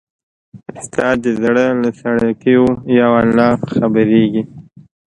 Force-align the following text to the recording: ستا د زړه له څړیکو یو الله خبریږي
ستا 0.85 1.07
د 1.23 1.25
زړه 1.41 1.65
له 1.81 1.89
څړیکو 1.99 2.61
یو 2.99 3.11
الله 3.23 3.49
خبریږي 3.73 4.43